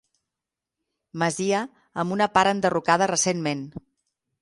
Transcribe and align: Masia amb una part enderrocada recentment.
Masia 1.25 1.61
amb 2.05 2.17
una 2.19 2.31
part 2.39 2.53
enderrocada 2.57 3.13
recentment. 3.17 3.67